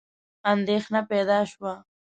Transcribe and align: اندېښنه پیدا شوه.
اندېښنه 0.51 1.01
پیدا 1.11 1.39
شوه. 1.51 1.73